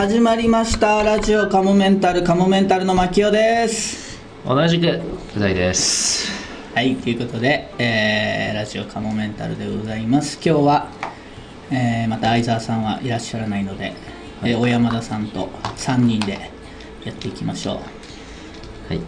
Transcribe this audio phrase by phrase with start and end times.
[0.00, 1.02] 始まりました。
[1.02, 4.18] ラジオカモメンタルカモメンタルの牧雄です。
[4.46, 5.02] 同じくう
[5.38, 6.32] 大です。
[6.74, 10.36] はいということで、えーラジオカモメンタルでございます。
[10.42, 10.88] 今日は、
[11.70, 13.92] えーまた相沢さんはいらっしゃらないので、
[14.42, 16.50] えー小山田さんと3人で
[17.04, 17.74] やっていきましょう。
[17.74, 19.00] はい。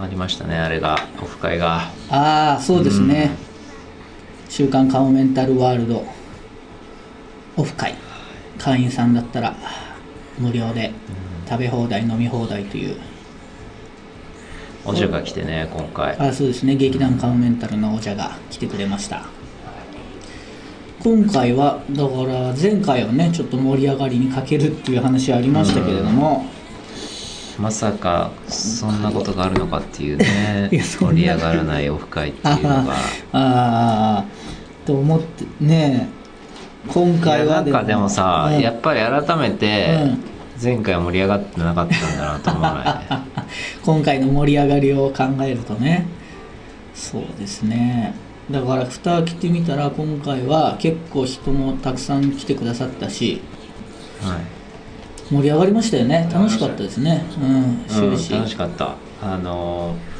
[0.00, 1.82] ありましたねあれがオフ会が。
[2.10, 3.30] ああそうですね
[4.50, 6.04] 「週刊カモメンタルワールド」
[7.56, 7.94] オフ会
[8.58, 9.54] 会員さんだったら
[10.38, 10.92] 無料で
[11.48, 12.96] 食べ放題飲み放題という。
[14.84, 16.16] おじゃが来てね今回。
[16.18, 16.74] あそうですね。
[16.76, 19.26] 劇団カモメンタルの王者が来てくれました。
[21.02, 26.46] 今回はだから前回はねちょっと盛り上がりに欠けるっていう話ありましたけれども、
[27.58, 30.70] まさかそんなことがあるのかっていうね。
[30.82, 32.92] 盛り上がらないオフ会っていうのが。
[32.92, 32.94] あ
[33.32, 34.24] あ
[34.84, 36.08] と思ってね
[36.88, 38.60] 今い回はやなんかでもさ、うん。
[38.60, 40.24] やっぱり改めてうん。
[40.62, 43.22] 前回は盛り上がってなかったんだなと思わないね。
[43.84, 46.06] 今回の盛り上がりを考えるとね。
[46.94, 48.14] そうですね。
[48.50, 53.40] だから蓋開けてみたら今回は結構人もたくさん来てくださったし
[54.20, 55.34] はい。
[55.34, 56.28] 盛り上がりましたよね。
[56.32, 57.24] 楽しかったですね。
[57.40, 58.94] うん終始、うん、楽しかった。
[59.22, 60.12] あのー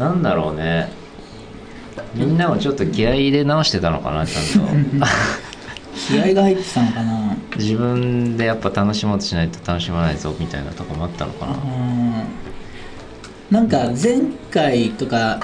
[0.00, 0.88] なんだろうね
[2.14, 5.06] みんなもちょっと気合い入れ直してたのかなちゃんと。
[5.94, 7.36] 気合が入ってたのかな。
[7.56, 11.52] 自分でやっぱ楽しもうとしないと楽しまないぞみたいなとこもあったのかな。
[11.52, 12.24] うん。
[13.50, 15.40] なんか前回とか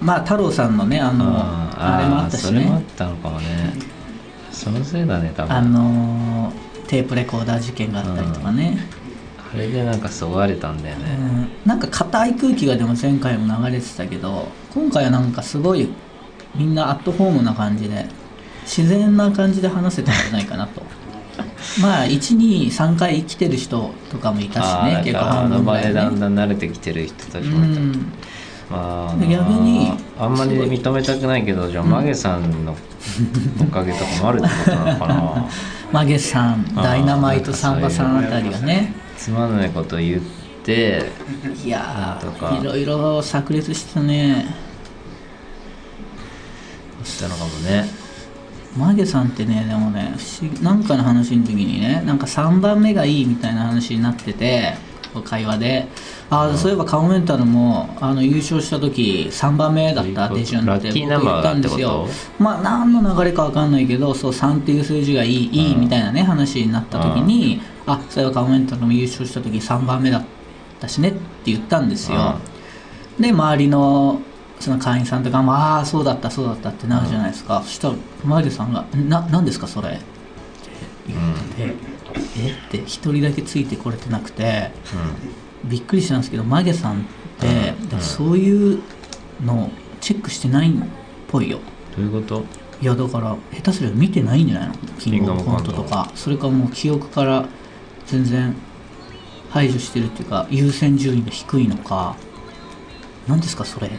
[0.00, 3.46] まあ太郎さんのねあのあれもあったしそれもあっねたのかもね。
[4.52, 5.52] そのせいだね多分。
[5.54, 6.52] あの
[6.86, 8.78] テープレコーダー事件があったりとかね、
[9.56, 11.48] あれでなんかそがれたんだよね、うん。
[11.64, 15.88] なんか硬い空気がでも前回も流れてたけど今回はなんかすごい
[16.54, 18.06] みんなアットホームな感じで
[18.62, 20.82] 自然な感じで話せたんじゃないかなと。
[21.80, 28.12] まあ123回来てる人とかもいたしね結構半分ぐらい場でだんねだん慣れてきてる人たちうもいた、ん。
[28.70, 32.64] まあで逆にあんまり認めたくないけどじゃあマゲさん。
[32.64, 32.76] の
[33.60, 35.48] おかげとかもあるってことなのかな
[35.92, 40.22] マゲさんダイナマイトサンバさんあたりがねつまんないこと言っ
[40.64, 41.10] て
[41.64, 42.48] いやとか。
[42.48, 44.46] ーいろいろ炸裂してたね。
[47.04, 47.88] したのかもね。
[48.76, 54.74] マゲさんってねでもね不思議なんかの話の時にねなんか3番目がいいみたいな話になってて
[55.24, 55.88] 会話で。
[56.28, 62.08] ああそういえばカモメンタルもあの優勝した時3番目だった手順って僕言ったんですよ。
[62.40, 70.24] まあ何の流れか分かんないけどそう3っていう数字がいいいいみたいなね話になった時にあそういえばカモメンタルも優勝した時3番目だっ
[70.80, 72.38] たしねって言ったんですよ。
[73.18, 74.20] で周りの
[74.58, 80.02] その会員さんとかも「ああそうだったそうだった」ってなるじゃないですか、そしたらマゲさんが「な何ですかそれ」って
[81.08, 81.76] 言って
[82.38, 82.50] 「え？
[82.50, 84.72] っ?」て一人だけついてこれてなくて
[85.64, 86.96] びっくりしたんですけどマゲさんっ
[87.38, 88.80] て、そういう
[89.44, 89.70] の
[90.00, 90.72] チェックしてないっ
[91.28, 91.58] ぽいよ。
[91.96, 92.44] どういうこと？
[92.80, 94.74] いやだから下手すれば見てないんじゃないの？
[94.98, 96.10] キングオブコントとか。
[96.14, 97.46] それかもう記憶から
[98.06, 98.54] 全然
[99.50, 102.16] 排除してるっていうか優先順位が低いのか
[103.26, 103.86] 何ですかそれ？
[103.88, 103.96] って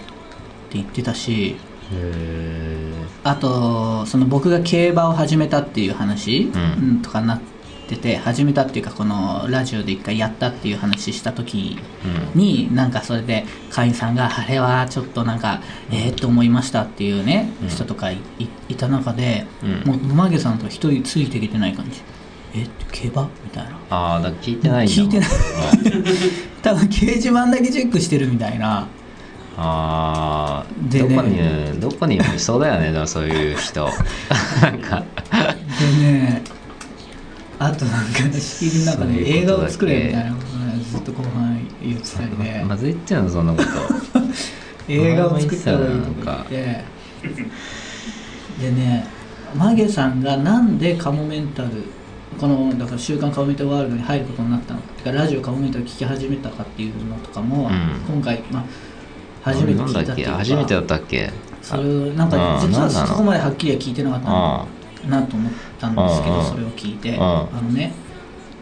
[0.72, 1.56] 言ってたし
[1.92, 6.90] へあとその僕が競馬を始めたっていう話、うん。
[6.90, 7.42] うんとかなっ
[7.88, 11.78] てて始めたっていうかこのラジオで一回やったっていう話した時
[12.34, 12.40] うん。
[12.40, 17.70] になんかそれで会員さんがあれはちょっとなんかええと思いましたっていうね、うん。
[17.70, 18.20] 人とかい
[18.78, 19.94] た中で、うん。
[19.94, 22.02] もうマゲさんと一人ついてきてない感じ
[22.56, 23.72] え競馬みたいな。
[23.90, 25.30] ああだから聞いてない聞いてない。
[25.30, 26.04] うん
[26.64, 28.88] 多分掲示板だけチェックしてるみたいな。
[29.58, 31.10] ああでね。
[31.10, 32.92] どこにどこにもいそうだよね。
[32.92, 33.90] でもそういう人。
[34.62, 35.04] なんか
[35.80, 36.42] でね。
[37.60, 39.86] あとなんかね仕切りの中そういうことだっけ。
[39.86, 43.70] で映画を作れみたいなことねずっと後半言ってたりで、まずいってんのそんなこと。
[44.90, 46.46] 映画を作った方がいいとか。
[46.50, 46.86] 言って
[48.62, 49.08] でね
[49.56, 51.70] マゲさんがなんでカモメンタル
[52.40, 54.80] このだから「週刊カモメンタルワールド」に入ることになったの。
[54.82, 58.14] かてかラジオカモメンタル聞き始めたかっていうのとかも、うん。
[58.14, 58.64] 今回、まあ、
[59.42, 61.32] 初めて聞いたっていうか初めてだったっけ？
[61.62, 67.16] それをなんかうん実はそこまではっきりは聞いてなかったなと思ったんですけどそれを聞いて。
[67.16, 67.94] うんあのね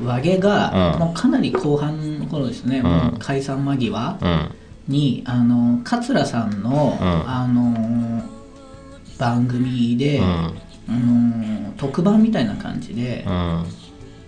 [0.04, 2.84] 和毛がうんもうかなり後半の頃ですね、ん。
[2.84, 4.50] もう解散間際うん。
[4.90, 7.08] にあの桂さんの、うん。
[7.30, 8.22] あの
[9.18, 10.22] 番組で、
[11.78, 13.66] 特番みたいな感じで、うん。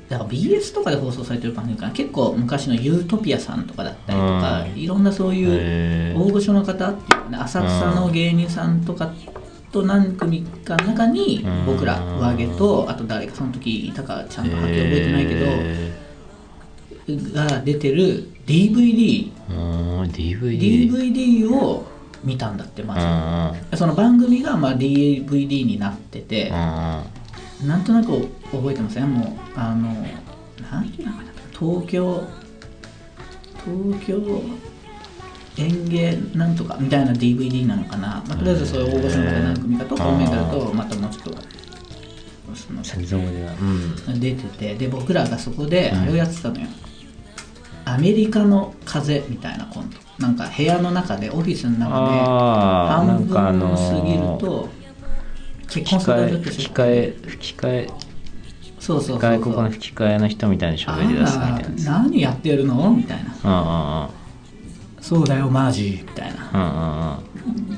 [0.09, 1.91] だから BS とかで放送されてる番組かな。
[1.91, 4.77] 結構昔のユートピアさんとかだったりとか、うん。
[4.77, 9.07] いろんなそういう大御所の方っていうかね浅草の芸人さんとか
[9.71, 11.65] とと何組かの中にうん。
[11.65, 15.93] 僕ら上げとあと誰かその時いたかちゃんとはっきり覚えてないけど、え
[17.33, 21.85] が出てる DVD DVD DVD を
[22.23, 29.13] 見たんだってまうんず、その番組がまあ DVD になっててうなんとなく覚えてません？
[29.13, 29.93] もうあの
[30.71, 32.23] 何ていうのかな東京
[33.65, 34.43] 東京
[35.57, 41.31] 演芸なんとかみたいな DVD なのかな、まあ、とりあえずそういう大御所の方何組かとコメンタルとまたもうちょっと
[42.55, 44.19] その全然覚えてないうん。
[44.19, 46.67] 出ててで僕らがそこであれをやってたのよ、
[47.85, 52.17] アメリカの風みたいなコントなんか部屋の中でオフィスの中で
[52.95, 53.51] 半分過
[54.05, 54.69] ぎるーと
[55.69, 57.89] 結婚吹き替え時吹き替え吹き替え
[58.79, 62.89] そうそう外国の吹き替えの人みたいに喋り出すみたいな何やってるの？
[62.91, 64.09] みたいな。
[65.01, 66.03] そうだよマジ。
[66.07, 66.49] みたいな。
[66.53, 67.77] うんうんうん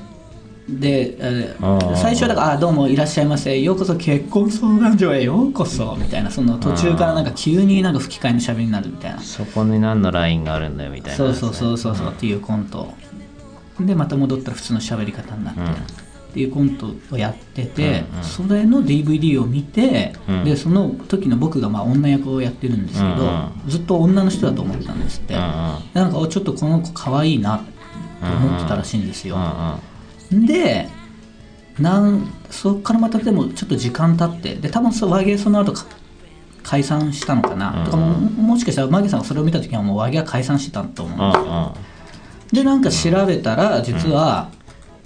[0.78, 1.56] で、
[1.96, 3.60] 最初はだからあ「どうもいらっしゃいませ。
[3.60, 9.20] ようこそ結婚相談所へようこそ」みたいなその途中からなんか急になんか吹き替えの喋りになるみたいな。
[9.20, 11.18] そこに何のラインがあるんだよみたいな。
[11.18, 12.94] そうそうそうそうそうっていうコント。
[13.80, 15.68] でまた戻ったら普通の喋り方になって、うん。
[15.68, 15.76] っ
[16.32, 18.24] ていうコントをやってて、うんうん。
[18.24, 20.44] それの DVD を見て、うん。
[20.44, 23.52] でその時の僕がまあ女役をやってるんですけど、うんうん。
[23.68, 25.48] ずっと女の人だと思ってたんですって、うんうん。
[25.94, 27.64] なんかおちょっとこの子可愛いなと
[28.26, 29.50] 思ってたらしいんですよ、うんうん
[30.32, 30.88] で
[31.80, 35.86] なんそっからまたでもちょっと時間経ってで多分そう和芸その後か
[36.62, 37.86] 解散したのかな、うん。
[37.86, 41.76] とかももしかしたらマギさんがそれを見た時はもう和芸は解散してたと思うんですよ、
[42.52, 44.52] うでなんか調べたら実は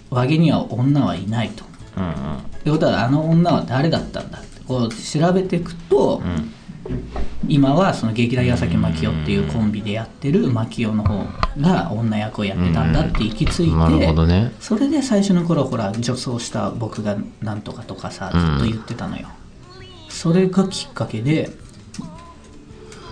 [0.10, 1.64] 和芸には女はいないと。
[1.98, 6.54] うんってことはあの女は誰だったんだってこう調べていくと、うんうん
[7.48, 11.26] 今はその劇団矢崎真紀夫っていうコンビでやってる真紀夫の方
[11.60, 14.54] が女役をやってたんだって行き着いて、なるほどね。
[14.60, 19.28] それで最初の頃ほら女装した僕がなんとかとかさずっと言ってたのよ、
[20.10, 21.50] それがきっかけで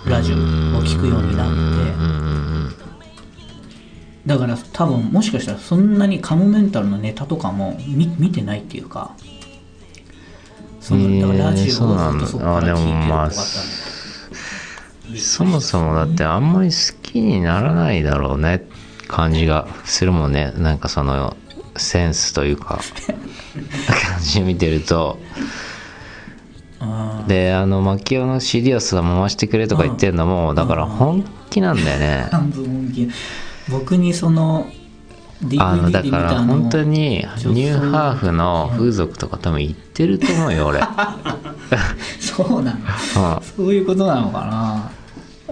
[0.05, 0.39] ラジオを
[0.83, 2.81] 聞くようになって。
[4.25, 9.15] だから多分もしかしたらそんなにカモメンタルのネタとかも見見てないっていうか
[10.81, 11.27] そのだ。
[11.27, 13.35] からラジオをずっとそこから聞いてるかった
[15.19, 18.67] そもそもだってあんまり好きにならないだろうね。
[19.07, 20.53] 感じがするもんね。
[20.55, 21.35] なんかその
[21.75, 22.79] センスというか。
[23.87, 25.19] 感じ見てると。
[26.79, 32.27] あであのマキオの CD をさ回してくれとか言ってるのもだから本気なんだよね。
[32.27, 33.09] ー 半分本気。
[33.69, 34.65] 僕にその
[35.59, 40.85] あのだから本当にニューハーフの風俗とか多分行ってると思うよ俺、 うん、
[42.19, 42.77] そうな
[43.15, 44.91] のそういうことなのかな。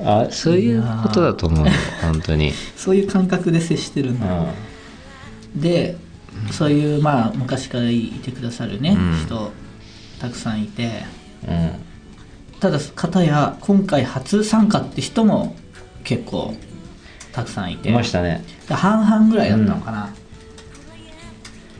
[0.01, 1.71] あそういうことだと思うよ
[2.01, 2.53] 本当に。
[2.77, 4.27] そういう感覚で接してるんだ、
[5.55, 5.97] で
[6.51, 9.25] そういうまあ昔からいてくださるね、うん。
[9.25, 9.51] 人
[10.19, 11.03] たくさんいて。
[11.47, 11.71] うんうん。
[12.59, 15.55] ただ片や今回初参加って人も
[16.03, 16.53] 結構
[17.31, 17.89] たくさんいて。
[17.89, 18.43] いましたね。
[18.69, 20.09] 半々ぐらいだったのかな、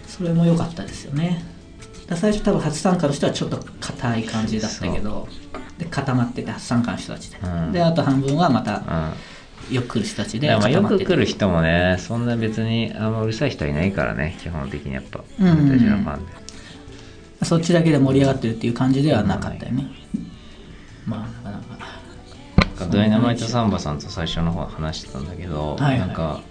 [0.08, 1.44] それも良かったですよね。
[2.08, 5.28] だ最初多分初参加の人はちょっと硬い感じだったけど
[5.78, 7.72] で固まってて初参加の人たちで、うん。
[7.72, 9.14] であと半分はまた
[9.70, 9.76] うん。
[9.76, 16.34] よく来る人たちでまあよく来る人もねそんな別にあんまうるさい人はいないからね基本的にやっぱのファンで。
[17.44, 19.86] そっちだけで盛り上がってるっていう感じではなかったよね、
[21.06, 21.39] まあな
[22.80, 26.00] かダイナマイトサンバさんと最初の方話してたんだけど、はいはい。
[26.00, 26.42] なんか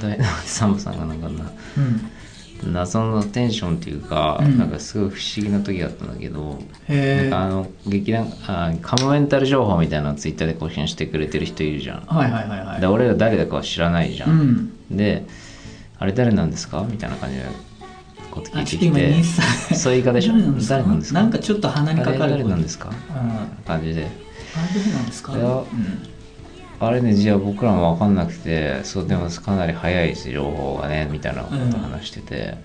[0.00, 2.72] ダイナマイトサンバさんがなんかなうん。
[2.72, 4.58] 謎のテンションっていうか、うん。
[4.58, 12.80] なんかすごい不思議な時だったんだけど、なんかあの劇団あカモメンタル情報みたいなのをツイッターで更新してくれてる人いるじゃん、はいはいはいはい。
[12.80, 14.72] で俺ら誰だかは知らないじゃ、うん。
[14.92, 15.24] んで
[16.00, 17.44] 「あれ誰なんですか?」みたいな感じで
[19.74, 20.32] そういう言い方でしょ。
[20.68, 21.20] 誰なんですか？
[21.20, 21.38] 誰なんか？
[21.38, 22.18] ちょっと鼻にかかる。
[22.18, 22.90] 誰なんですか？
[22.90, 23.64] うん。
[23.64, 24.08] 感じで
[24.56, 25.32] あれどうなんですか？
[25.36, 25.64] いやうん
[26.80, 32.56] あれねじゃあ僕らも分かんなくてそうでもかなり早いです情報がねみたいなこと話してて、へ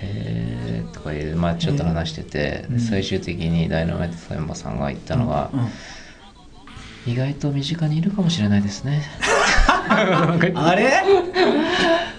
[0.00, 2.76] えとか言うまあちょっと話してて、うん。
[2.76, 7.12] で最終的にダイナマイトサンバさんが言ったのが、うん。
[7.12, 9.02] 意外と身近にいるかもしれないですね。
[9.88, 11.02] あれ？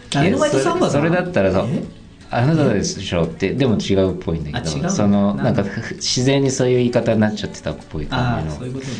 [0.09, 1.01] ダイナマイトサンバさん？
[1.01, 1.83] それだったらさえ？
[2.31, 5.63] あなたでしょってでも違うっぽいんだけどそのななんんか
[5.95, 8.91] 自然にそういう言い方になっちゃってたっぽいあ感じのあそういうことね。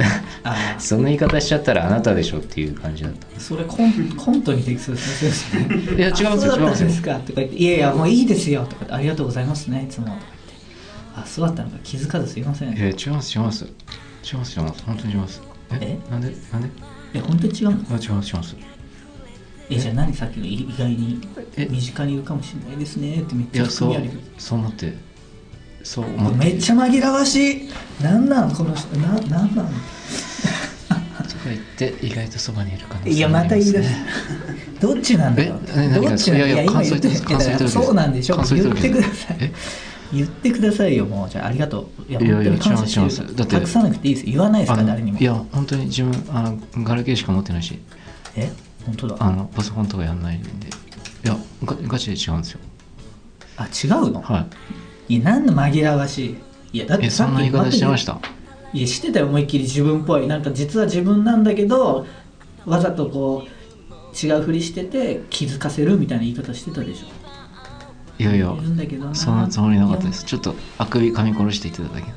[0.44, 5.66] ああその言い方しちゃったらあなたでしょっていう感じだったそれコンコントにできそうですね。
[5.96, 7.14] いや違いますよあそうんですか？
[7.20, 9.86] とか言って「いやいやもういいですよ」とか言って「ありがとうございますね。
[9.88, 10.16] いつも」
[11.14, 12.74] あそうだったのか気づかずすいません。
[12.74, 13.64] いや違います違います。
[13.64, 14.82] 違います違います。
[14.86, 15.42] 本当に違います。
[15.72, 15.78] え？
[15.82, 16.10] え？
[16.10, 16.34] なんで？
[16.52, 16.68] なんで？
[17.14, 17.72] え本当に違うの？
[17.90, 18.56] あ違います違います
[19.70, 21.20] えじゃあ何さっきの意外に
[21.56, 21.66] え。
[21.70, 23.94] 身近にいるかもしれないですねってめっいちゃやそう
[24.38, 24.94] そう思って
[25.82, 26.38] そう思って。
[26.38, 27.70] めっちゃ紛らわしい。
[28.02, 28.94] なんなんこの人。
[28.98, 29.28] ななん？
[29.28, 29.68] なんとか
[31.46, 33.88] 言って意外とそばにいる可能性いやまた言い出し
[34.80, 35.60] どっちなんだろう。
[36.02, 36.46] どっちなんだ？
[36.46, 37.32] いやいや今言ってますい。
[37.32, 38.36] やだからそうなんでしょ？
[38.36, 39.36] 感想言ってください。
[39.40, 39.52] え？
[40.12, 41.30] 言ってくださいよもう。
[41.30, 42.10] じゃあありがとう。
[42.10, 42.58] いやいやいや違う違う
[43.36, 44.26] だって隠さなくていいです。
[44.26, 44.82] よ言わないですか？
[44.82, 45.18] 誰にも。
[45.18, 47.78] いや本当に自分あのガラケーしか持ってないし。
[48.36, 48.50] え？
[48.86, 49.16] 本当だ。
[49.20, 50.48] あのパソコンとかやんないんで。
[50.48, 52.60] いやガガチで違うんですよ。
[53.56, 54.22] あ違うの？
[54.22, 54.46] は
[55.08, 55.16] い。
[55.16, 56.36] や何の紛らわし
[56.72, 56.78] い？
[56.78, 58.14] いやだってそんな言い方してました？
[58.14, 58.28] た
[58.72, 60.26] いやしてたよ思いっきり自分っぽい。
[60.26, 62.06] なんか実は自分なんだけど
[62.64, 68.22] わざとこう違うふりしてて気づかせるみたいな言い方してたでしょ？
[68.22, 69.14] いやいやいるんだけどな。
[69.14, 70.24] そんなつもりなかったです。
[70.24, 72.08] ちょっとあくび噛み殺して言ってただけ。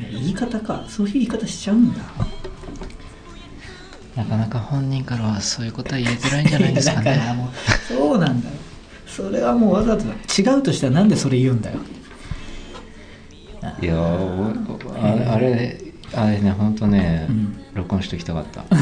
[0.00, 0.84] いや言い方か。
[0.88, 2.00] そういう言い方しちゃうんだ
[4.16, 7.16] なかなか本人からはそういうことは言いづらいんじゃないですかね。
[7.16, 7.48] だからもう
[7.88, 8.54] そうなんだよ。
[9.06, 11.78] それはもうわざとだ違うとしたらなんでそれ言うんだよ。
[13.80, 15.78] いやーあれあれ
[16.14, 17.58] あれね本当ね、うん。
[17.74, 18.64] 録音しときたかった。
[18.68, 18.80] なん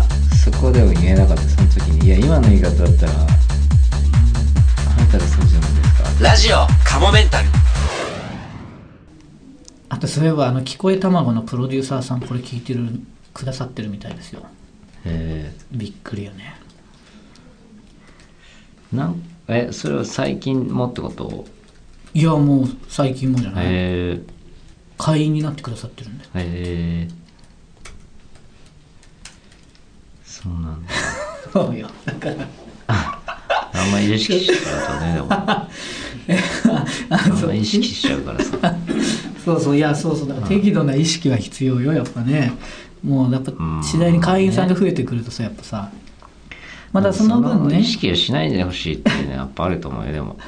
[0.00, 0.02] か。
[0.42, 1.42] そこでは言えなかった。
[1.42, 2.06] その時に。
[2.06, 3.16] いや今の言い方だったらあ
[5.00, 6.24] なたがそうじゃないですか。
[6.24, 7.48] ラジオカモメンタル
[9.96, 13.00] あとそういえばあの聞こえ卵のプロデューサーさんこれ聞いてる
[13.32, 14.44] くださってるみたいですよ。
[15.06, 15.50] え。
[15.72, 16.54] びっくりよね。
[18.92, 21.46] ー、なんえそれは最近もってこと？
[22.12, 24.20] いやもう最近もじゃない、え。
[24.98, 27.08] ー、会員になってくださってるんだよえ。
[27.08, 27.14] ー、
[30.26, 30.92] そうなんだ。
[31.54, 32.36] そうよだから。
[32.86, 33.22] あ
[33.88, 35.28] んまり意識しちゃうとねでも
[37.10, 38.56] ああんまり意識しちゃうからさ。
[39.44, 40.28] そうそういやそうそう。
[40.28, 42.52] だから適度な意識は必要よやっぱね。
[43.04, 43.82] もうやっぱうん。
[43.82, 45.90] 次第に会員さんが増えてくるとさやっぱさ。
[46.92, 47.80] まだその分ね。
[47.80, 50.36] 意識をしないでほしいっていうねやっぱあると思うよでも。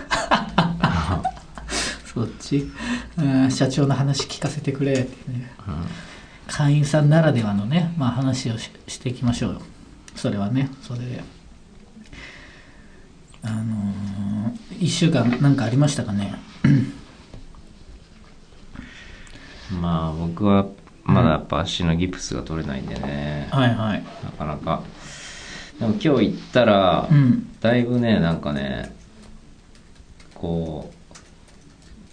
[2.13, 2.69] そっち、
[3.17, 5.53] うん、社長の話聞かせてくれってね、
[6.49, 9.61] 会員さんならではのね、まあ、話をししていきましょうよ。
[10.17, 11.23] それはねそれで。
[13.43, 13.65] あのー、
[14.78, 16.35] 1週間なんかありましたかね？
[19.81, 20.67] まあ僕は
[21.05, 24.05] まだやっぱ足のギプスが取れないんでね、はいはい。
[24.25, 24.83] なかなか。
[25.78, 27.49] でも今日行ったら、うん。
[27.61, 28.95] だいぶねなんかね
[30.35, 31.17] こう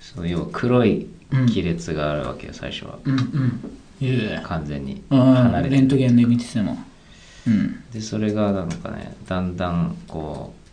[0.04, 3.00] そう要は黒い亀裂があるわけよ最初は。
[3.04, 3.60] うんうん。
[4.44, 5.04] 完全に。
[5.10, 6.78] うん離れてレントゲンで見てても。
[7.48, 7.84] うん。
[7.94, 10.65] でそれがなんかねだんだんこう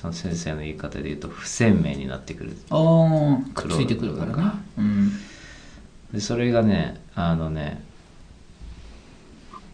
[0.00, 2.56] その先生の言い方で言うと不鮮明になってくる。
[2.70, 4.52] ああくっついてくるからね。
[4.78, 5.10] うん
[6.12, 7.82] でそれがねあのね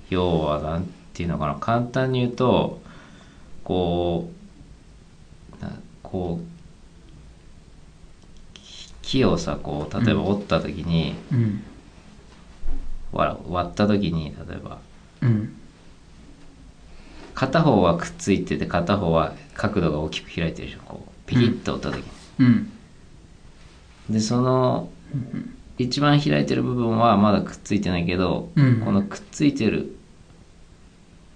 [0.08, 1.56] 要はなんていうのかな。
[1.56, 2.80] 簡単に言うと
[3.64, 4.30] こ
[5.60, 6.44] うなこう
[9.02, 11.62] 木をさこう例えば折った時に、うん。
[13.12, 14.78] 割割った時に例えば
[15.20, 15.54] うん。
[17.34, 20.80] 片方はくっついてて片方は角度が大きく開いてるでしょ。
[20.84, 22.04] こうピリッと折った時に、
[22.40, 22.73] うん。
[24.11, 24.90] でその
[25.78, 28.80] 一番開いてる部分はまだくっついてないけど、うん。
[28.80, 29.96] このくっついてる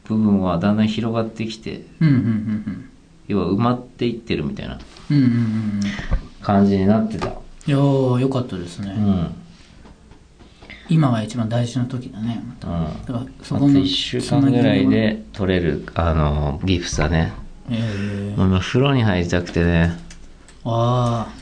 [0.05, 2.91] 部分はだんだん広がってきてうんうんうん
[3.29, 4.79] 要は埋まっていってるみたいな
[5.11, 5.31] うんうんうん。
[5.31, 5.81] うんうん
[6.41, 7.27] 感じになってた。
[7.27, 7.31] い
[7.67, 9.35] やーよかったですね、うん。
[10.89, 12.69] 今が一番大事な時だねまた。
[12.69, 12.85] うん。
[13.05, 17.33] だからそあとこの1週間ぐらいで取れるあのギプスだね
[17.71, 18.37] ええ。
[18.37, 19.99] もう今風呂に入りたくてね。
[20.65, 21.39] ああ。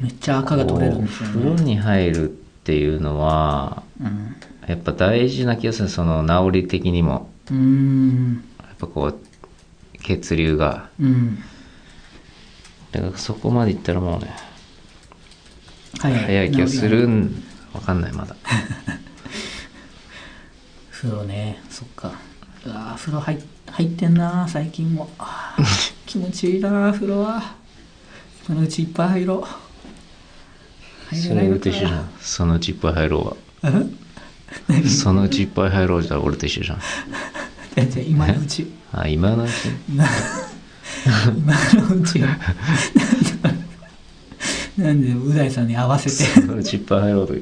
[0.00, 1.34] めっちゃ赤が取れるんですよね。
[1.34, 2.32] 風呂に入るっ
[2.64, 4.36] ていうのはうん。
[4.66, 5.88] やっぱ大事な気がする。
[5.88, 7.30] その治り的にも。
[7.50, 8.44] うーん。
[8.60, 9.18] やっぱこう
[10.02, 10.88] 血流が。
[11.00, 11.38] うん。
[12.92, 14.30] だからそこまでいったらもうね
[16.00, 16.24] 早い。
[16.24, 17.42] 早い気がするん。
[17.72, 18.36] わかんないまだ。
[20.90, 22.12] 風呂ねそっか。
[22.66, 23.38] うわー風呂入
[23.78, 25.08] 入ってんな最近も。
[26.04, 27.40] 気持ちいいな風呂は。
[28.44, 29.44] 今のうちいっぱい入ろう。
[31.14, 32.10] 入それれないのか俺と一緒じゃん。
[32.20, 33.70] そのうちいっぱい入ろうえ？
[33.70, 33.84] は
[34.88, 36.80] そのうちいっぱい入ろうじゃ俺と一緒じゃん。
[37.76, 38.66] だって今のうち。
[38.90, 39.52] あ今のうち？
[39.88, 40.04] 今
[41.36, 42.18] 今のうち。
[42.18, 42.38] なん
[44.76, 46.10] でなんでう大さんに合わせて？
[46.10, 47.34] そのうちいっぱい入ろうと。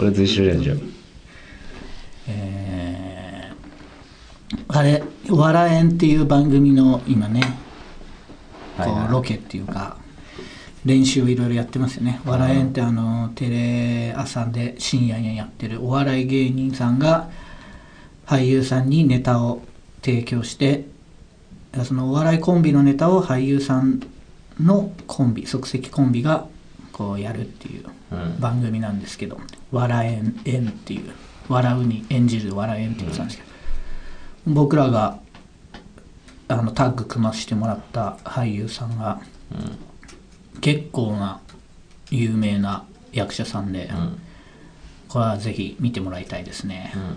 [0.00, 0.80] 俺と一緒じゃんじゃん
[2.26, 2.63] えー
[4.68, 7.42] あれ「笑えん」っていう番組の今ね
[8.76, 9.96] こうロケっていうか
[10.84, 12.20] 練習をいろいろやってますよね。
[12.24, 17.30] 笑えんってあのテレ朝で深夜にやってるお笑い芸人さんが
[18.26, 19.62] 俳優さんにネタを
[20.02, 20.86] 提供して
[21.84, 24.02] そのお笑いコンビのネタを俳優さん
[24.60, 26.46] のコンビ即席コンビが
[26.92, 28.40] こうやるっていううん。
[28.40, 29.40] 番組なんですけど
[29.72, 31.10] 「笑えんえん」っていう
[31.48, 33.53] 「笑うに演じる笑えん」っていうやつなんですけど、
[34.46, 35.18] 僕らが
[36.48, 39.20] あのタッグ組ませてもらった俳優さんが
[40.60, 41.40] 結構な
[42.10, 44.18] 有名な役者さんで、うん。
[45.08, 47.16] これはぜひ見てもらいたいですね、うん。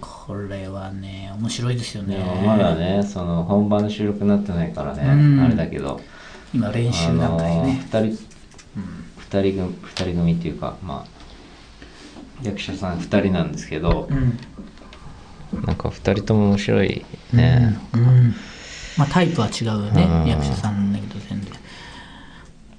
[0.00, 2.18] これはね面白いですよね。
[2.44, 5.40] まだねその本番の収録になってないからね、うん。
[5.40, 6.00] あれだけど。
[6.52, 8.24] 今練習段階ね、あのー二人
[9.18, 14.38] 二人組二人組っていうかまあ役者さん二人なんですけどう、ん
[15.66, 18.34] なんか二人とも面白いね、うん。
[18.96, 20.26] まあタイプは違うよね、うん。
[20.28, 21.52] 役者さんだけど全然。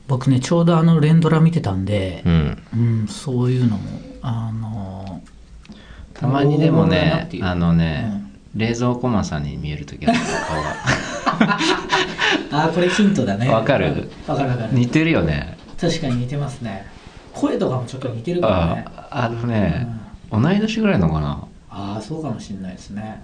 [0.07, 2.63] 僕ねちょうどあの連ドラ見てたんでう、ん。
[2.73, 3.83] うんそういうのも
[4.21, 5.21] あの
[6.13, 8.23] たまにでもねあのね、
[8.55, 10.17] 冷蔵庫マンさんに見える時ある
[10.47, 10.63] 顔
[12.51, 13.49] あーこれヒントだね。
[13.49, 14.09] わかる？
[14.27, 14.69] わかるわかる。
[14.73, 15.57] が似てるよね。
[15.79, 16.85] 確かに似てますね。
[17.33, 18.85] 声とかもちょっと似てるからね。
[18.87, 19.87] ああのね、
[20.31, 21.43] 同い年ぐらいのかな
[21.77, 23.21] ああそうかもしれないですね。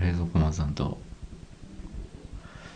[0.00, 0.96] 冷蔵庫マンさんと。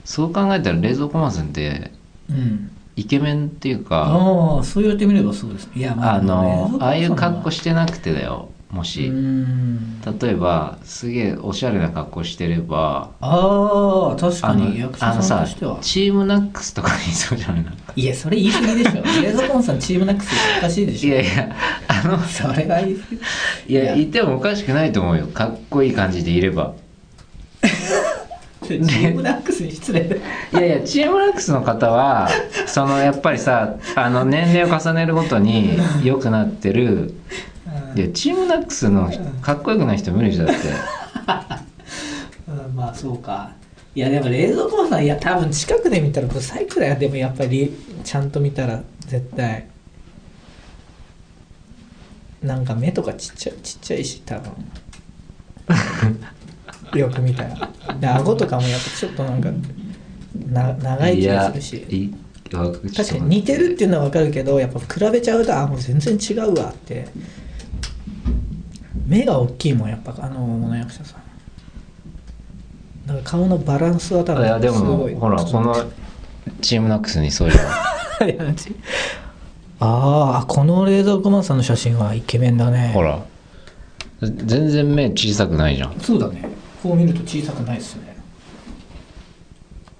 [0.04, 1.90] そう考えたら冷蔵庫マンさんって
[2.28, 2.70] うん。
[2.96, 10.00] イケメンっていうかああそう言われてみればそうですいやまああの冷蔵庫ああいう格好ししてなくてだよもし、うん。
[10.20, 15.78] 例えばすげえおしゃれな格好してればああ確かに役者ささんとしては。
[15.80, 17.64] チームナックスとかにいそうじゃない？
[17.64, 19.22] なんかいやそれ言い過ぎでしょ。
[19.22, 21.14] 冷蔵庫さんチームナックスおかしいでしょ。
[21.14, 21.56] いやいや
[21.88, 22.94] あのそれが言い。
[22.96, 23.02] 過
[23.66, 25.26] ぎいやいてもおかしくないと思うよ。
[25.28, 26.74] かっこいい感じでいれば。
[28.66, 30.20] チームナックスに失礼だい
[30.54, 32.28] やいやチームナックスの方は
[32.66, 37.14] そのやっぱりさあの年齢を重ねるごとに良くなってる
[37.96, 40.54] いやチームナックスのかっこよくない人無理じゃって。
[42.48, 43.52] う んまあそうか。
[43.94, 46.96] いやでも冷蔵庫さんいや多分近くで見たらブサイクだよ。
[46.96, 47.72] でもやっぱり
[48.04, 49.66] ちゃんと見たら絶対。
[52.42, 54.52] なんか目とかちっちゃいちっちゃいし多分。
[57.00, 57.70] よく見たら。
[57.98, 59.50] で顎とかもやっぱちょっとなんか
[60.50, 62.12] な長い気がするし。
[62.50, 67.08] 確かに似てるっていうのは分かるけどやっぱ比べちゃうとあもう全然違うわって
[69.06, 71.20] 目が大きいもんやっぱあの物役者さん。
[73.06, 75.14] だから顔のバランスは多分いやですごい。
[75.14, 75.74] もほらこの
[76.60, 78.28] チームナックスにそうじゃん。
[78.30, 78.74] いやち
[79.78, 82.92] ああこの冷蔵庫マンさんの写真はイケメンだね。
[82.94, 83.24] ほら。
[84.20, 86.00] 全然目小さくないじゃん。
[86.00, 86.48] そうだね。
[86.82, 88.16] こう見ると小さくないですね。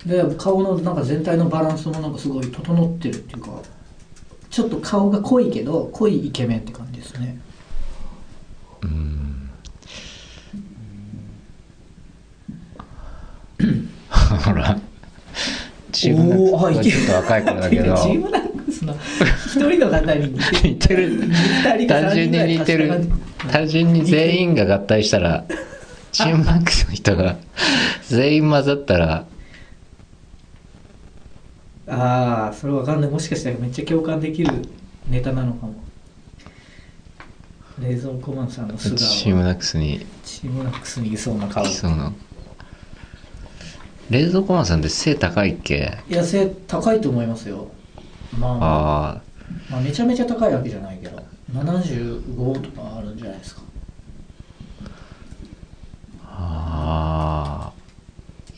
[0.06, 3.50] で顔のなんか全体のバランスもなんかすごい整ってるっていうか
[4.48, 7.40] ちょっと顔が濃いけど濃いイケメンって感じですね
[14.44, 14.79] ほら。
[15.92, 17.96] チームナックスと若い子だけど。
[18.03, 21.20] チームナックスの一人の方に似てる。
[21.88, 23.09] 単純に似てる。
[23.51, 25.44] 単純に全員が合体したら
[26.12, 27.37] チームナックスの人が
[28.09, 29.27] 全員混ざったら
[31.88, 33.11] ああそれわかんない。
[33.11, 34.51] もしかしたらめっちゃ共感できる
[35.09, 35.75] ネタなのかも
[37.78, 38.98] 冷蔵庫マンさんの素顔。
[38.98, 40.06] チームナックスに。
[40.24, 41.64] チームナックスにいそうな顔。
[41.64, 42.12] 来そうな
[44.10, 45.98] 冷蔵庫マンさんって背高いっけ？
[46.08, 47.68] いや背高いと思いますよ。
[48.38, 49.22] まあまあ、あ
[49.70, 51.22] まあ、めちゃめちゃ高いわけじゃないけど。
[51.52, 53.62] 75とかあるんじゃないですか。
[56.24, 57.72] ああ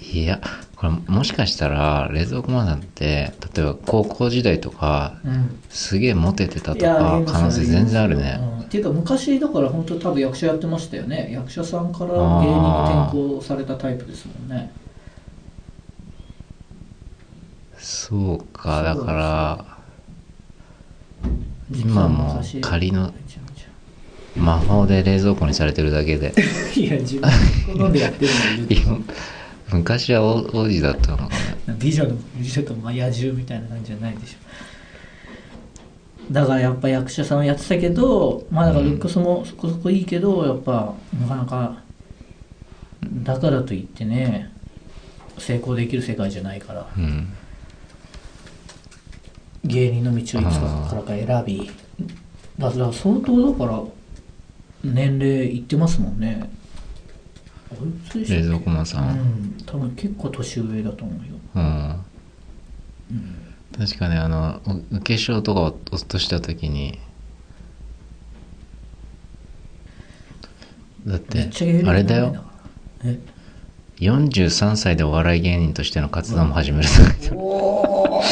[0.00, 0.40] いや
[0.78, 5.60] これもしかしたら冷蔵庫マンさんって例えば高校時代とかうん。
[5.68, 8.38] すげえモテてたとか可能性全然あるね。
[8.40, 8.60] うん。
[8.60, 11.30] っていうか昔だから本当多分役者やってましたよね。
[11.32, 14.72] 役者さんから芸人に転向されたタイプですもんね。
[17.76, 19.64] そうかだから
[21.72, 22.60] 今も昔。
[22.60, 23.12] 仮の
[24.36, 26.32] 魔法で冷蔵庫にされてるだけで。
[26.76, 27.22] いや自分
[27.78, 29.04] の好んでやってるのに今
[29.72, 31.28] 昔は王王子だったのか
[31.66, 31.74] な。
[31.74, 36.32] 美女の美女とマヤ獣みたいな感じじゃないでしょ。
[36.32, 41.82] だからやっぱ役者さんをやってたけどまあだからルックスもそこそこいいけどやっぱなかなか
[43.02, 44.50] だからといってね
[45.38, 46.86] 成功できる世界じゃないから。
[46.96, 47.28] うん。
[49.64, 51.70] 芸人の道をいつからか選び。
[52.58, 53.82] だから相当だから
[54.84, 56.50] 年齢いってますもんね
[58.14, 59.06] 冷蔵庫マンさうん。
[59.06, 61.20] ん多分結構年上だと思うよ。
[61.56, 62.04] うん。
[63.76, 64.80] 確かねあのおお化
[65.14, 66.98] 粧とかを落とした時に
[71.06, 71.48] だって
[71.86, 72.44] あれだよ。
[73.04, 73.18] え
[74.00, 76.88] ？43歳でお笑い芸人としての活動も始める
[77.34, 78.22] おほ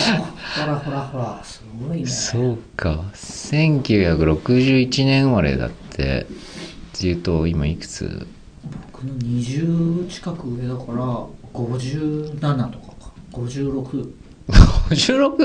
[0.66, 2.06] らほらほらすごいね。
[2.06, 3.04] そうか。
[3.14, 6.26] 1961年生まれだって
[6.96, 8.26] っていうと今いくつ？
[8.96, 13.12] 僕の20近く上だから57とかか。
[13.30, 14.10] 56
[14.48, 15.36] 56?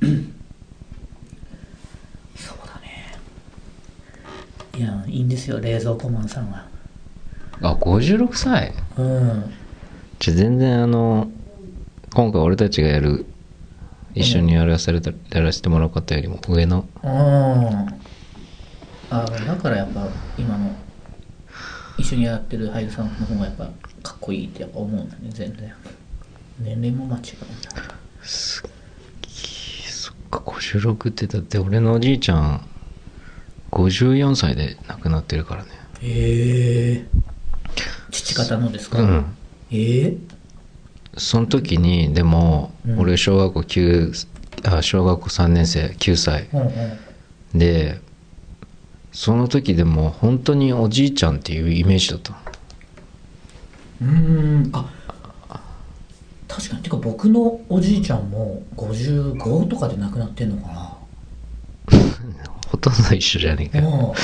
[0.00, 0.34] うん。
[2.34, 3.18] そうだね。
[4.78, 6.66] いやいいんですよ冷蔵庫マンさんは。
[7.60, 8.72] あ56歳？
[8.96, 9.52] うん。
[10.18, 11.30] じゃあ全然あの
[12.14, 13.26] 今回俺たちがやる
[14.14, 16.88] 一緒にやらされたやらせてもらう方よりも上の。
[17.02, 17.10] うん。
[19.10, 20.74] あだからやっぱ今の
[21.98, 23.64] 一緒にやってる俳優さんの方がやっぱ
[24.02, 25.72] かっこいいってやっぱ思うんだね全然。
[26.58, 27.82] 年齢も間違うんだ
[28.22, 32.66] そっか56ってだって俺のおじいちゃん
[33.72, 35.70] 54歳で亡くなってるからね。
[36.00, 37.06] へえ。
[38.10, 39.36] 父方のですか、うん。
[39.70, 40.16] ええ
[41.18, 43.00] その時にでもうん。
[43.00, 44.26] 俺小学校9
[44.64, 46.48] あ小学校3年生9歳。
[46.52, 46.64] うんう
[47.54, 47.58] ん。
[47.58, 48.00] で
[49.16, 52.32] その時でも本当におじいちゃんっていうイメージだった。
[54.02, 54.90] うーんあ
[56.46, 56.82] 確かに。
[56.82, 60.96] てか僕のおじいちゃんも55とかで亡くなってんのかな。
[62.68, 64.14] ほとんど一緒じゃねえかよ。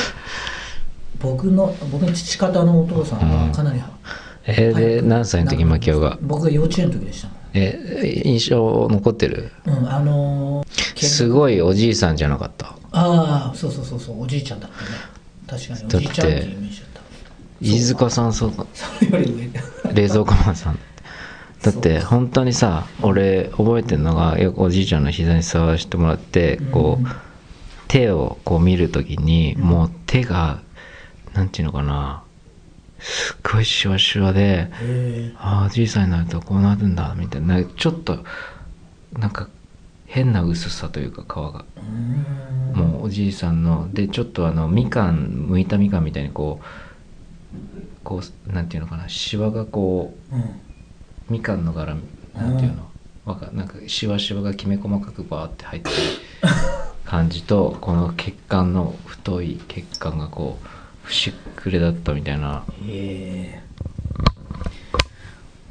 [1.20, 3.81] 僕の僕の父方のお父さんはかなり、
[4.44, 6.18] えーで何歳の時マキオが？
[6.20, 7.28] 僕が幼稚園の時でした。
[7.55, 9.52] え印象残ってる？
[9.64, 12.76] うんあのーすごいおじいさんじゃなかった？
[12.92, 14.88] ああそうそうそうそうおじいちゃんだったね。
[15.46, 17.00] 確かにおじいちゃんっていうイメージだった。
[17.61, 20.78] 飯塚さんそうそれより上冷蔵庫マンさん。
[21.62, 27.07] だって本当にさ俺覚えてるのがよくおじいちゃんの膝に座らせてもらってこう
[27.87, 30.61] 手をこう見るときにもう手が
[31.35, 32.24] なんていうのかな
[32.98, 34.70] すっごいシワシワで
[35.38, 37.62] ああおじいさんになるとこうなるんだみたいな。
[37.62, 38.24] ちょっと
[39.12, 39.48] なんか
[40.12, 41.64] 変な薄さというか皮が。
[42.75, 47.57] もうおじいさんのでちょっとあのみかん剥いたみかんみたいにこう
[48.05, 50.44] こうなんていうのかなシワがこううん
[51.31, 51.96] みかんの柄
[52.35, 52.90] なんていうの？
[53.25, 55.96] わかなんかシワシワがきめ細かくバーって入ってる
[57.07, 60.66] 感じとこの血管の太い血管がこう
[61.07, 62.64] 節くれだったみたいな。
[62.87, 63.62] へえ。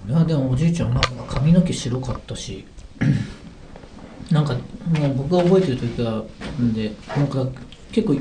[0.06, 2.65] 俺はでもおじいちゃんなんか髪の毛白かったし
[4.32, 4.60] なんかも
[5.10, 6.24] う僕が覚えてる時は
[6.62, 7.46] んでなんか
[7.91, 8.17] 結構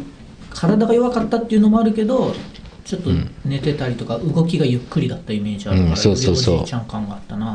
[0.50, 2.34] 体が弱かったっていうのもあるけど
[2.84, 3.30] ちょっとうん。
[3.44, 6.54] 寝てたりとか動きがゆっくりだったイメージあるから、うんそうそうそう。
[6.56, 7.46] おじいちゃん感があったな。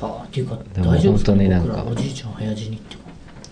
[0.00, 1.32] はあっていうか大丈夫ですか？
[1.32, 2.96] 本当になんかおじいちゃん早死にって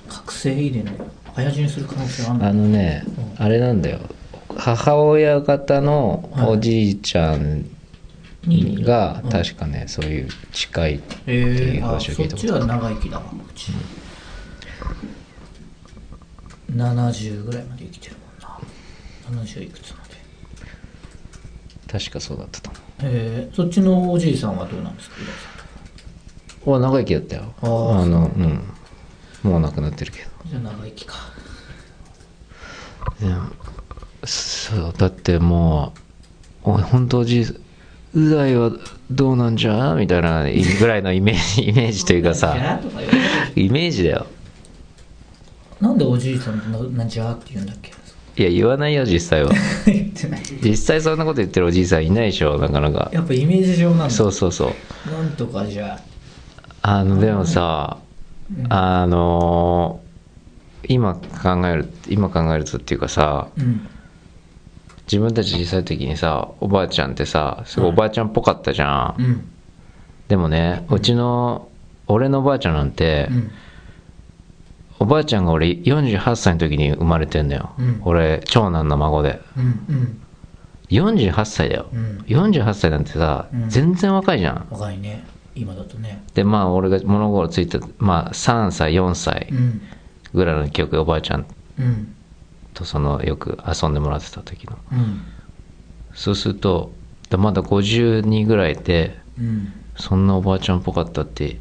[0.09, 0.91] 覚醒遺伝で
[1.35, 2.47] 早死にする可能性あるの？
[2.47, 3.05] あのね
[3.39, 3.45] うん。
[3.45, 4.01] あれなんだよ。
[4.57, 7.71] 母親方のおじいちゃんに
[8.47, 13.73] が確かねそういう近いってえいう話を聞いたことそっちは長生きだわうち、
[16.71, 18.17] 70ぐらいまで生きてる
[19.31, 19.43] もんな。
[19.43, 20.17] 70いくつまで。
[21.91, 25.17] 確かそうだったと思えー、そっちのおじいさんはどうなんですか
[26.67, 27.55] お長生きだったよ。
[27.63, 28.63] あのうん。
[29.43, 30.29] もう亡くなってるけど。
[30.47, 31.15] じゃあ長生きか。
[33.21, 33.51] いや
[34.25, 35.93] そうだっても
[36.65, 37.47] うお本当おじい
[38.15, 38.71] うざいは
[39.11, 39.95] どうなんじゃ？
[39.95, 40.45] みたいな
[40.81, 42.81] ぐらいのイメージイメージというかじさ
[43.55, 44.27] イメージだよ。
[45.81, 47.29] なんでおじいさんななんじゃ？
[47.29, 47.93] あって言うんだっけ？
[48.41, 49.51] いや言わないよ実際は。
[50.63, 53.11] 実際そんなこと言ってるおじいさんいないでしょなかなか。
[53.13, 54.11] やっぱイメージ上なんだ。
[54.11, 55.11] そうそうそう。
[55.11, 55.99] なんとかじゃ。
[56.83, 57.99] あのでもさ
[58.69, 60.01] あの
[60.89, 63.87] 今考える今考えるとっていうかさうん
[65.11, 69.49] 自分たち小さい時にさおばあちゃんってさすごいおばあちゃんっぽかったじゃん、うん。
[70.29, 71.69] でもねうちの
[72.07, 73.51] 俺のおばあちゃんなんて、うん。
[75.01, 78.01] おばあちゃんが俺48歳の時に生まれてんのよ、うん。
[78.05, 79.41] 俺長男の孫で。
[79.57, 80.23] うんうん。
[80.91, 82.25] 48歳だよ、うん。
[82.27, 83.69] 48歳なんてさ、うん。
[83.69, 84.67] 全然若いじゃん。
[84.71, 85.25] 若いね。
[85.55, 86.23] 今だとね。
[86.35, 89.81] でまあ俺が物心ついたまあ3歳4歳うん。
[90.35, 91.47] ぐらいの記憶でおばあちゃん。
[91.79, 92.15] うん
[92.79, 94.79] とそのよく遊んでもらってた時の。
[94.93, 95.23] うん。
[96.15, 96.93] そうすると
[97.29, 99.73] でまだ52ぐらいでうん。
[99.97, 101.59] そんなおばあちゃんっぽかったって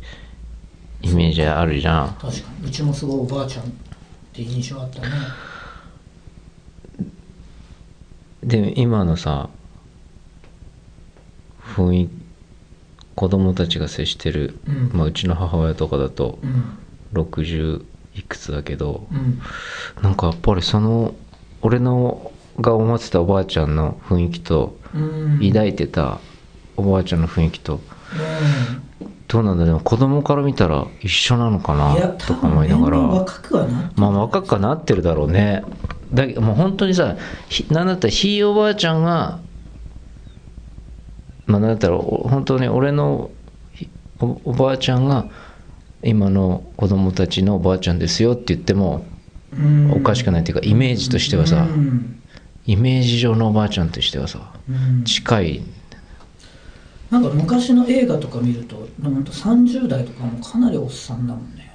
[1.01, 2.17] イメージあるじゃん。
[2.21, 2.67] 確かに。
[2.67, 3.67] うちもすごいおばあちゃんっ
[4.31, 5.07] て印象あったね。
[8.43, 9.49] で今のさ
[11.59, 12.09] 雰囲
[13.15, 14.91] 子供たちが接してる、うん。
[14.93, 16.77] まあ、うちの母親とかだとうん。
[17.13, 17.85] 60
[18.17, 19.39] いくつだけどうん。
[20.01, 21.13] なんかやっぱりその
[21.61, 25.39] 俺のが思ってたおばあちゃんの雰囲気とうん。
[25.49, 26.19] 抱いてた
[26.75, 27.79] おばあちゃんの雰囲気とう
[29.27, 32.99] どうなんだでも子供から見たら一緒なのかなと多か思いながら。
[32.99, 35.63] 若くはなまあ若くはなってるだろうね。
[36.13, 37.17] だけどもう本当にさ
[37.49, 39.39] ひなんだったらひいおばあちゃんが
[41.45, 43.29] まあなんだったらお本当に俺の
[44.21, 45.25] おばあちゃんが
[46.07, 49.05] 今の子供たちのおばあちゃんですよって言っても
[49.51, 49.91] うん。
[49.91, 52.21] おかしくないっていうかイメージとしてはさうん。
[52.65, 55.03] イメージ上のおばあちゃんとしてはさうん。
[55.03, 55.61] 近い。
[57.11, 61.73] なんか昔の映画とか見ると本当30代とかもかなりおっさんだもんね。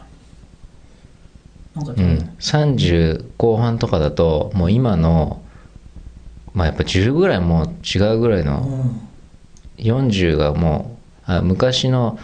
[1.75, 5.43] なんかうね、ん、30後半とかだともう今の
[6.55, 8.63] まあやっぱ10ぐらいもう違うぐらいの
[9.79, 9.85] うん。
[9.85, 12.19] 40がもうあ昔の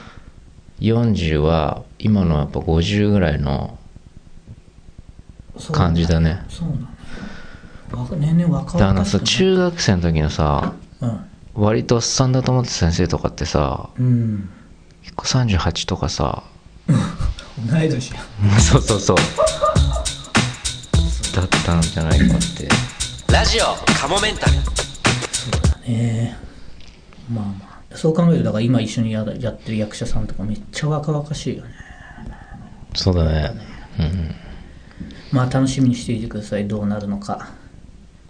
[0.81, 3.79] 40は今のやっぱ50ぐらいの
[5.57, 6.43] そう感じだね。
[6.49, 6.75] そうな
[7.97, 11.25] の若年々若だからさ中学生の時のさうん。
[11.55, 14.49] 割とおっさんだと思ってた先生とかってさうん。
[15.03, 16.45] 結構38とかさ
[16.87, 18.21] 同い年や。
[18.61, 19.17] そうそうそう。
[21.35, 22.69] だったんじゃないかって。
[23.33, 23.65] ラジオ
[23.95, 24.53] カモメンタル。
[25.89, 26.37] ね。
[27.31, 27.68] まあまあ
[27.99, 31.71] そう考えるとだから今一緒にややってる役者さんとかめっちゃ若々しいよね。
[32.95, 33.53] そうだね。
[33.99, 34.35] うん
[35.33, 36.69] まあ楽しみにしていてください。
[36.69, 37.51] どうなるのか。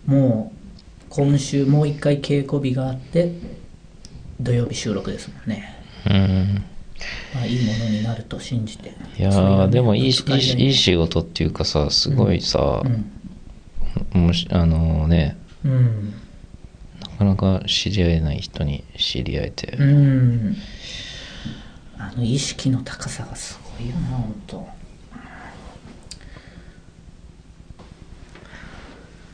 [0.07, 3.35] もう今週もう一回稽古日があって
[4.41, 5.75] 土曜日収録ですもんね。
[6.07, 6.65] うん
[7.35, 8.95] まあいいものになると信じて。
[9.19, 12.83] いやそれがねーでもいいしいいいい仕事っていうかさすごいさ、
[14.15, 14.23] うん。
[14.23, 15.37] もしあのね。
[15.63, 15.75] うん。
[15.75, 16.28] な
[17.19, 20.57] かなか知り合えない人に知り合えて、うん。
[21.99, 24.69] あの意識の高さがすごいよな本当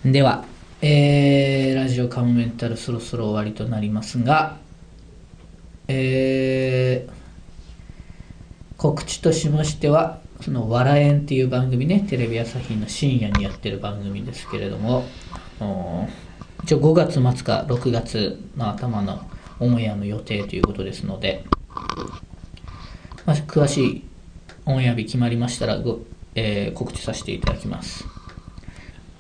[0.05, 0.45] では、
[0.81, 4.59] えーラジオカモメンタルそろそろ終わりとなりますが、
[5.89, 7.15] えー
[8.77, 15.15] 告知としましては「その笑えん」っていう番組ねテレビ朝日の深夜にやってる番組ですけれども
[15.61, 16.24] おー
[16.65, 19.21] 一応5月末か6月の頭の
[19.61, 21.45] オンエアの予定ということですので、
[23.27, 24.05] まあ、詳しい
[24.65, 25.99] オンエア日決まりましたらご、
[26.35, 28.07] えー告知させていただきます。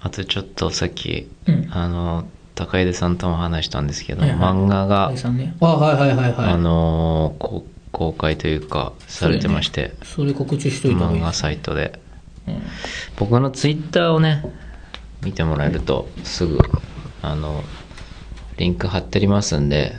[0.00, 1.68] あとちょっとさっき、うん。
[1.70, 5.54] あの高出さんとも話したんですけど、はいはい漫画が、ね。
[5.60, 6.50] あはいはいはいはい。
[6.50, 12.00] あのーこ公開というかされてまして、それ告知しといた方がい漫画いですサイトで。
[12.48, 12.62] うん。
[13.18, 14.42] 僕のツイッターをね
[15.22, 16.58] 見てもらえるとすぐ
[17.30, 17.62] あの
[18.56, 19.92] リンク貼ってありますんで。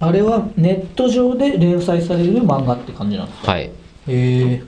[0.00, 3.52] あれはネット上で連載される漫画って感じなんですか？
[3.52, 3.62] はい。
[3.62, 3.70] へ
[4.08, 4.62] え。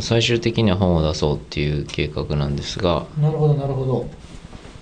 [0.00, 3.06] 最終的には本を出そうっていう計画なんですが。
[3.20, 4.08] なるほどなるほど。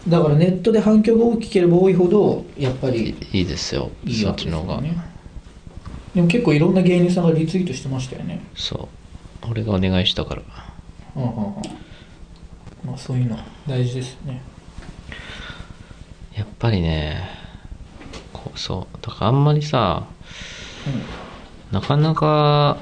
[0.08, 3.90] だからネットで反響が大きければ多いほどやっぱりいいいですよ。
[4.04, 5.04] いいわけそっちの方が、ですよね
[6.14, 8.44] でも結構いろんな芸人さんがリツイートしてましたよね。
[8.54, 8.88] そ
[9.44, 9.50] う。
[9.50, 10.42] 俺がお願いしたから。
[11.16, 11.54] うんうんうん
[12.84, 14.42] まあそういうの大事ですよね。
[16.36, 17.28] やっぱりね
[18.32, 20.06] こうそうだからあんまりさ
[21.70, 22.78] なかなか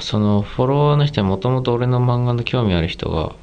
[0.00, 3.34] そのフォロワーの人はもともと俺の漫画の興味ある人が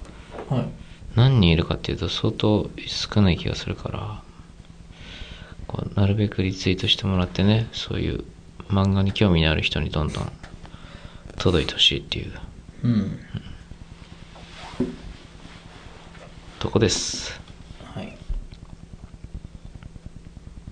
[1.15, 4.21] 何人いるかっていうと相当少ない気がするから
[5.67, 8.23] こうなるべくリツイートしてもらってねそういう
[8.67, 10.31] 漫画に興味のある人にどんどん
[11.37, 12.31] 届いてほしいっていう。
[12.83, 13.19] うん
[16.63, 17.41] とこです。
[17.83, 18.17] はい。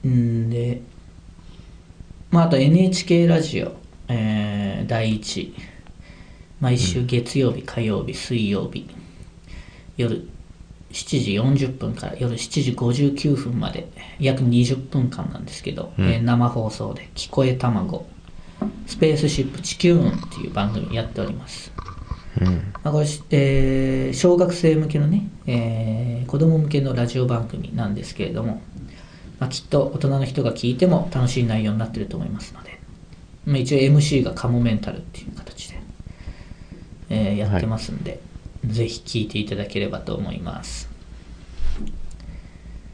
[0.08, 0.82] んで
[2.30, 3.74] まああと NHK ラジオ、
[4.08, 5.54] えー第1
[6.62, 8.90] 毎週月曜日、火曜日水曜日。
[9.98, 10.30] 夜
[10.94, 16.06] 7時40分から夜7時59分まで約20分間なんですけど、うん。
[16.10, 18.08] えー生放送で「聞こえ卵
[18.88, 21.74] スペースシップ地球運」っていう番組やっております
[22.42, 22.74] うん。
[22.84, 28.62] まあこれしえー小学生向けのね、えー子供向けのラジオ番組なんですけれども、
[29.40, 32.80] まあ、きっと大人の人が聞いても楽しい内容になってると思いますので、
[33.46, 35.82] まあ、一応 MC がカモメンタルっていう形で、
[37.10, 38.22] えーやってますんで、
[38.66, 40.90] ぜひ聞いていただければと思います。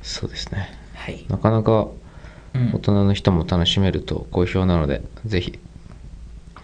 [0.02, 0.70] そうですね。
[0.96, 1.88] はい、なかなか
[2.54, 2.72] うん。
[2.74, 5.60] 大人の人も楽しめると好評なのでぜひ。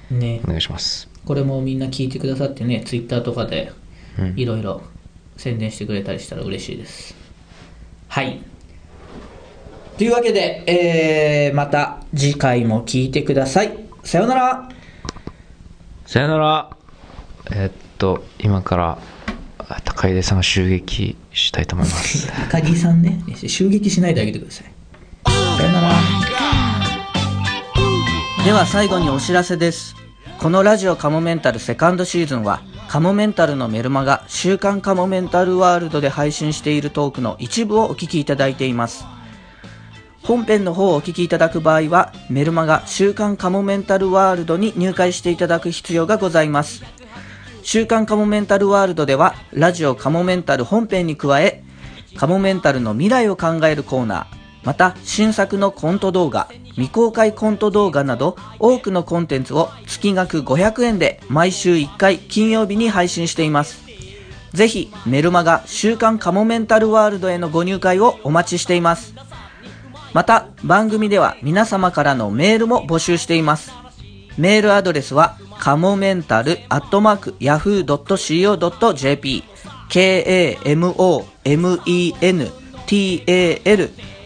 [0.10, 0.42] ね。
[0.44, 3.72] お願いしますこれもみんな聞いてくださってね Twitter とかで
[4.20, 4.82] うんいろいろ
[5.38, 7.16] 宣伝してくれたりしたら嬉しいです
[8.08, 8.42] はい
[9.98, 13.78] というわけで、えー、また次回も聞いてください。
[14.04, 14.70] さようなら。
[16.08, 16.70] さよなら
[17.52, 18.98] えーっと今から
[19.60, 24.72] あ高出さんを襲撃したいと思います 高木さんね、襲撃しないであげてください。
[25.58, 25.94] さよなら。
[28.44, 30.03] では最後にお知らせです。
[30.40, 39.06] このラジオカモメンタルセカンドシーズンは、カモメンタルのメルマガ週刊カモメンタルワールドで配信しているトークの一部をお聞きいただいています。
[40.22, 46.84] 本編の方をお聞きいただく場合は、メルマガ週刊カモメンタルワールドに入会していただく必要がございます。
[47.62, 51.64] 週刊カモメンタルワールドでは、ラジオカモメンタル本編に加え、
[52.18, 54.26] カモメンタルの未来を考えるコーナー、
[54.64, 63.84] また新作のコント動画、未公開コント動画など多くのコンテンツを月額500円で毎週1回金曜日に配信しています。
[64.54, 69.14] ぜひメルマガ週刊カモメンタルワールドへのご入会をお待ちしています。
[70.14, 73.72] また番組では皆様からのメールも募集しています。
[74.38, 79.44] メールアドレスは、かもメンタルアットマーク yahoo.co.jp
[79.90, 80.94] k-a-m-o-m-e-n-t-a-l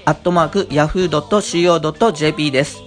[0.08, 2.82] アットマーク yahoo.co.jp です。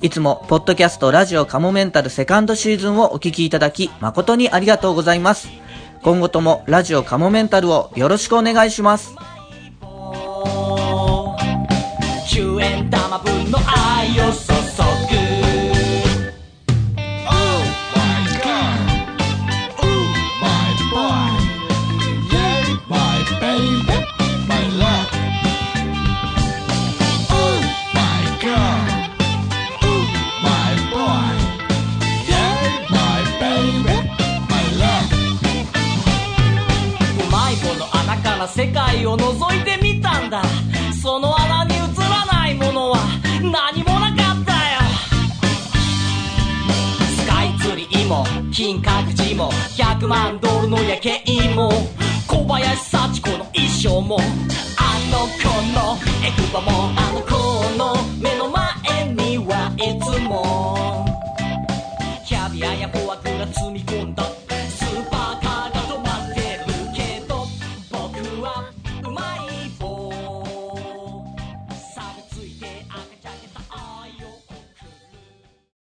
[0.00, 5.48] いつも、ポッドキャストラジオカモメンタルセカンドシーズンをお聞きいただき、誠にありがとうございます。
[6.04, 9.16] 今後ともラジオカモメンタルをよろしくお願いします。
[12.30, 14.32] 10円玉分の愛を